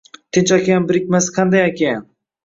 Tinch 0.35 0.53
okean 0.55 0.87
birikmasi 0.91 1.33
qanday 1.35 1.65
okean 1.67 2.01